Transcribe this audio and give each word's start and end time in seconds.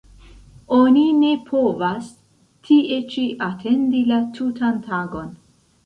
Oni 0.77 1.03
ne 1.17 1.29
povas 1.51 2.09
tie 2.71 2.99
ĉi 3.15 3.29
atendi 3.53 4.05
la 4.13 4.21
tutan 4.41 4.85
tagon. 4.91 5.35